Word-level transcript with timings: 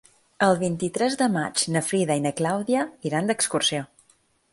El 0.45 0.55
vint-i-tres 0.61 1.17
de 1.19 1.27
maig 1.35 1.65
na 1.75 1.83
Frida 1.89 2.15
i 2.21 2.23
na 2.23 2.31
Clàudia 2.39 2.87
iran 3.11 3.31
d'excursió. 3.33 3.83